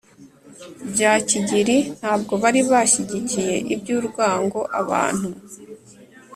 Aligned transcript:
bya 0.91 1.11
Kigiriki 1.27 1.77
ntabwo 1.99 2.33
bari 2.43 2.61
bashyigikiye 2.71 3.55
iby 3.73 3.87
urwango 3.97 4.59
abantu 4.81 5.27